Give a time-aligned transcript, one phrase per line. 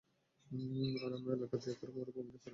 [0.97, 2.49] আর আমরা এলাকা ত্যাগ করে মরুভূমিতে পড়ে আছি।